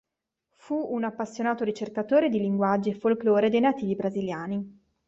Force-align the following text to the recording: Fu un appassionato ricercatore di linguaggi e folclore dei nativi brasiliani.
Fu 0.55 0.73
un 0.93 1.03
appassionato 1.03 1.63
ricercatore 1.63 2.29
di 2.29 2.39
linguaggi 2.39 2.89
e 2.89 2.95
folclore 2.95 3.51
dei 3.51 3.59
nativi 3.59 3.93
brasiliani. 3.95 4.79